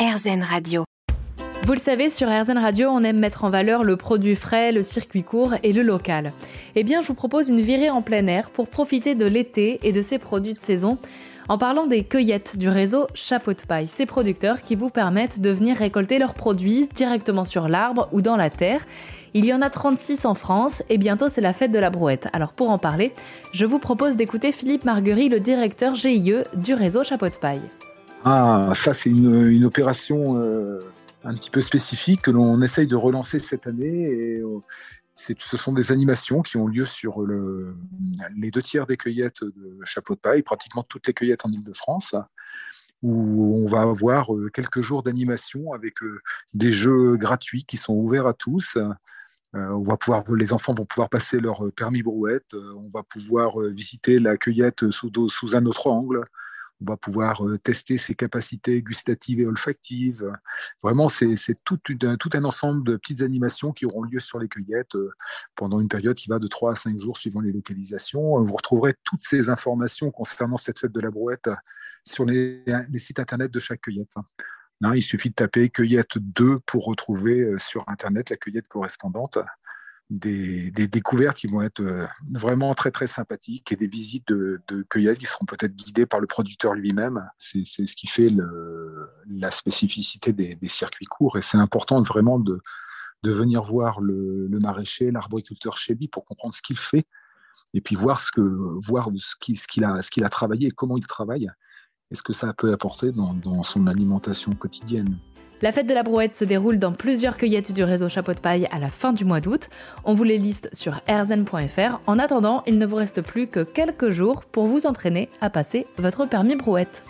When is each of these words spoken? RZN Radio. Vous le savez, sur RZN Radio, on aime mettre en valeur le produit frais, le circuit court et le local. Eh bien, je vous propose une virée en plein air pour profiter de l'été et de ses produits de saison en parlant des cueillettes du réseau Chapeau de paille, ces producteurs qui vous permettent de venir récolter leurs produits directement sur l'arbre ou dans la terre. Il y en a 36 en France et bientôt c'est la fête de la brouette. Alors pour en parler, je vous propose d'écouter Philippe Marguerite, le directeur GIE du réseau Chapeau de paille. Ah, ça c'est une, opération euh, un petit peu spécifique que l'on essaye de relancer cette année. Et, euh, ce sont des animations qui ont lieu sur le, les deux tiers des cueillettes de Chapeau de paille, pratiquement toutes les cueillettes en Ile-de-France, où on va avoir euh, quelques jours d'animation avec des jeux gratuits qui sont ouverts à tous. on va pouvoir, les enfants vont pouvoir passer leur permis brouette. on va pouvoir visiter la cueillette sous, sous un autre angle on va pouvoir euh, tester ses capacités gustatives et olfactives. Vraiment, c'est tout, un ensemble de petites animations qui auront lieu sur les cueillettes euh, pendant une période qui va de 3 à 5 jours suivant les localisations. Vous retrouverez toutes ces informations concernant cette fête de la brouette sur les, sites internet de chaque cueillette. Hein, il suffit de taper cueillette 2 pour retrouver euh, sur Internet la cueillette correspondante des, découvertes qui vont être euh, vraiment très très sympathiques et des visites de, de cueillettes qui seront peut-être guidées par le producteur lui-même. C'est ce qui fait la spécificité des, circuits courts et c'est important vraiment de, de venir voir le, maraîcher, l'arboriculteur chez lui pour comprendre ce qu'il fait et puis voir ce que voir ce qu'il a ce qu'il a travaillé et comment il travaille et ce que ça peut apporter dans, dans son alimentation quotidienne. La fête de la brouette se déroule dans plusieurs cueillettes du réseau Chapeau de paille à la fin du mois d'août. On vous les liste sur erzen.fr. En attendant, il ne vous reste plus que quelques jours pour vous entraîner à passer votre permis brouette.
RZN 0.00 0.42
Radio. 0.42 0.84
Vous 1.64 1.74
le 1.74 1.78
savez, 1.78 2.08
sur 2.08 2.26
RZN 2.26 2.56
Radio, 2.56 2.88
on 2.88 3.02
aime 3.02 3.18
mettre 3.18 3.44
en 3.44 3.50
valeur 3.50 3.84
le 3.84 3.98
produit 3.98 4.34
frais, 4.34 4.72
le 4.72 4.82
circuit 4.82 5.24
court 5.24 5.52
et 5.62 5.74
le 5.74 5.82
local. 5.82 6.32
Eh 6.74 6.84
bien, 6.84 7.02
je 7.02 7.08
vous 7.08 7.14
propose 7.14 7.50
une 7.50 7.60
virée 7.60 7.90
en 7.90 8.00
plein 8.00 8.26
air 8.26 8.48
pour 8.48 8.68
profiter 8.68 9.14
de 9.14 9.26
l'été 9.26 9.78
et 9.82 9.92
de 9.92 10.00
ses 10.00 10.18
produits 10.18 10.54
de 10.54 10.58
saison 10.58 10.96
en 11.50 11.58
parlant 11.58 11.86
des 11.86 12.02
cueillettes 12.02 12.56
du 12.56 12.70
réseau 12.70 13.08
Chapeau 13.12 13.52
de 13.52 13.60
paille, 13.60 13.88
ces 13.88 14.06
producteurs 14.06 14.62
qui 14.62 14.74
vous 14.74 14.88
permettent 14.88 15.40
de 15.40 15.50
venir 15.50 15.76
récolter 15.76 16.18
leurs 16.18 16.32
produits 16.32 16.88
directement 16.94 17.44
sur 17.44 17.68
l'arbre 17.68 18.08
ou 18.12 18.22
dans 18.22 18.36
la 18.38 18.48
terre. 18.48 18.86
Il 19.34 19.44
y 19.44 19.52
en 19.52 19.60
a 19.60 19.68
36 19.68 20.24
en 20.24 20.34
France 20.34 20.82
et 20.88 20.96
bientôt 20.96 21.28
c'est 21.28 21.42
la 21.42 21.52
fête 21.52 21.72
de 21.72 21.78
la 21.78 21.90
brouette. 21.90 22.28
Alors 22.32 22.54
pour 22.54 22.70
en 22.70 22.78
parler, 22.78 23.12
je 23.52 23.66
vous 23.66 23.78
propose 23.78 24.16
d'écouter 24.16 24.50
Philippe 24.50 24.86
Marguerite, 24.86 25.30
le 25.30 25.40
directeur 25.40 25.94
GIE 25.94 26.36
du 26.56 26.72
réseau 26.72 27.04
Chapeau 27.04 27.28
de 27.28 27.36
paille. 27.36 27.60
Ah, 28.24 28.72
ça 28.74 28.92
c'est 28.92 29.08
une, 29.08 29.64
opération 29.64 30.36
euh, 30.36 30.78
un 31.24 31.34
petit 31.34 31.50
peu 31.50 31.62
spécifique 31.62 32.22
que 32.22 32.30
l'on 32.30 32.60
essaye 32.60 32.86
de 32.86 32.96
relancer 32.96 33.38
cette 33.38 33.66
année. 33.66 34.02
Et, 34.02 34.40
euh, 34.40 34.58
ce 35.16 35.56
sont 35.56 35.72
des 35.72 35.92
animations 35.92 36.40
qui 36.42 36.56
ont 36.56 36.66
lieu 36.66 36.86
sur 36.86 37.22
le, 37.22 37.76
les 38.36 38.50
deux 38.50 38.62
tiers 38.62 38.86
des 38.86 38.96
cueillettes 38.96 39.44
de 39.44 39.78
Chapeau 39.84 40.14
de 40.14 40.20
paille, 40.20 40.42
pratiquement 40.42 40.82
toutes 40.82 41.06
les 41.06 41.12
cueillettes 41.12 41.44
en 41.44 41.50
Ile-de-France, 41.50 42.14
où 43.02 43.62
on 43.62 43.66
va 43.66 43.82
avoir 43.82 44.34
euh, 44.34 44.48
quelques 44.48 44.80
jours 44.80 45.02
d'animation 45.02 45.72
avec 45.72 45.96
des 46.54 46.72
jeux 46.72 47.16
gratuits 47.16 47.64
qui 47.64 47.76
sont 47.76 47.94
ouverts 47.94 48.26
à 48.26 48.34
tous. 48.34 48.78
on 49.52 49.82
va 49.82 49.96
pouvoir, 49.96 50.24
les 50.32 50.52
enfants 50.52 50.74
vont 50.74 50.86
pouvoir 50.86 51.08
passer 51.08 51.38
leur 51.38 51.70
permis 51.72 52.02
brouette. 52.02 52.54
on 52.54 52.90
va 52.92 53.02
pouvoir 53.02 53.60
visiter 53.60 54.18
la 54.18 54.36
cueillette 54.36 54.90
sous, 54.90 55.10
sous 55.28 55.56
un 55.56 55.66
autre 55.66 55.86
angle 55.86 56.24
on 56.80 56.90
va 56.90 56.96
pouvoir 56.96 57.46
euh, 57.46 57.58
tester 57.58 57.98
ses 57.98 58.14
capacités 58.14 58.82
gustatives 58.82 59.40
et 59.40 59.46
olfactives. 59.46 60.32
Vraiment, 60.82 61.08
c'est 61.08 61.36
tout, 61.64 61.78
un 62.02 62.44
ensemble 62.44 62.84
de 62.84 62.96
petites 62.96 63.22
animations 63.22 63.72
qui 63.72 63.86
auront 63.86 64.02
lieu 64.02 64.20
sur 64.20 64.38
les 64.38 64.48
cueillettes 64.48 64.96
euh, 64.96 65.10
pendant 65.56 65.80
une 65.80 65.88
période 65.88 66.16
qui 66.16 66.28
va 66.28 66.38
de 66.38 66.46
3 66.46 66.72
à 66.72 66.74
5 66.74 66.98
jours 66.98 67.16
suivant 67.16 67.40
les 67.40 67.52
localisations. 67.52 68.42
Vous 68.42 68.54
retrouverez 68.54 68.94
toutes 69.04 69.22
ces 69.22 69.48
informations 69.48 70.10
concernant 70.10 70.56
cette 70.56 70.78
fête 70.78 70.92
de 70.92 71.00
la 71.00 71.10
brouette 71.10 71.50
sur 72.06 72.24
les, 72.24 72.64
sites 72.96 73.18
internet 73.18 73.50
de 73.50 73.58
chaque 73.58 73.82
cueillette. 73.82 74.12
Hein, 74.82 74.94
il 74.94 75.02
suffit 75.02 75.28
de 75.28 75.34
taper 75.34 75.68
cueillette 75.68 76.16
2 76.16 76.60
pour 76.60 76.86
retrouver 76.86 77.40
euh, 77.40 77.58
sur 77.58 77.86
Internet 77.88 78.30
la 78.30 78.36
cueillette 78.36 78.68
correspondante 78.68 79.38
des, 80.10 80.70
découvertes 80.88 81.36
qui 81.36 81.46
vont 81.46 81.62
être 81.62 81.80
euh, 81.80 82.06
vraiment 82.32 82.74
très 82.74 82.90
très 82.90 83.06
sympathiques 83.06 83.70
et 83.70 83.76
des 83.76 83.86
visites 83.86 84.26
de, 84.28 84.60
de 84.66 84.82
cueillettes 84.82 85.18
qui 85.18 85.26
seront 85.26 85.46
peut-être 85.46 85.74
guidées 85.74 86.06
par 86.06 86.20
le 86.20 86.26
producteur 86.26 86.74
lui-même. 86.74 87.24
C'est 87.38 87.64
ce 87.64 87.96
qui 87.96 88.08
fait 88.08 88.30
la 89.28 89.50
spécificité 89.50 90.32
des, 90.32 90.58
circuits 90.66 91.06
courts 91.06 91.38
et 91.38 91.42
c'est 91.42 91.58
important 91.58 92.02
vraiment 92.02 92.38
de, 92.38 92.60
de 93.22 93.30
venir 93.30 93.62
voir 93.62 94.00
le, 94.00 94.48
maraîcher, 94.60 95.10
l'arboriculteur 95.10 95.78
chez 95.78 95.94
lui 95.94 96.08
pour 96.08 96.24
comprendre 96.24 96.54
ce 96.54 96.62
qu'il 96.62 96.78
fait 96.78 97.06
et 97.72 97.80
puis 97.80 97.94
voir 97.94 98.20
ce 98.20 98.32
que 98.32 98.40
voir 98.40 99.10
ce 99.16 99.66
qu'il 99.66 99.84
a 99.84 100.02
ce 100.02 100.10
qu'il 100.10 100.24
a 100.24 100.28
travaillé 100.28 100.68
et 100.68 100.70
comment 100.70 100.96
il 100.96 101.06
travaille 101.06 101.48
et 102.10 102.16
ce 102.16 102.22
que 102.22 102.32
ça 102.32 102.52
peut 102.52 102.72
apporter 102.72 103.12
dans, 103.12 103.34
dans 103.34 103.62
son 103.62 103.86
alimentation 103.86 104.54
quotidienne. 104.54 105.16
La 105.62 105.72
fête 105.72 105.86
de 105.86 105.92
la 105.92 106.02
brouette 106.02 106.34
se 106.34 106.46
déroule 106.46 106.78
dans 106.78 106.92
plusieurs 106.92 107.36
cueillettes 107.36 107.72
du 107.72 107.84
réseau 107.84 108.08
Chapeau 108.08 108.32
de 108.32 108.40
paille 108.40 108.66
à 108.70 108.78
la 108.78 108.88
fin 108.88 109.12
du 109.12 109.26
mois 109.26 109.42
d'août. 109.42 109.68
On 110.04 110.14
vous 110.14 110.24
les 110.24 110.38
liste 110.38 110.70
sur 110.72 111.02
erzen.fr. 111.06 112.00
En 112.06 112.18
attendant, 112.18 112.62
il 112.66 112.78
ne 112.78 112.86
vous 112.86 112.96
reste 112.96 113.20
plus 113.20 113.46
que 113.46 113.60
quelques 113.60 114.08
jours 114.08 114.44
pour 114.44 114.66
vous 114.66 114.86
entraîner 114.86 115.28
à 115.42 115.50
passer 115.50 115.86
votre 115.98 116.24
permis 116.24 116.56
brouette. 116.56 117.04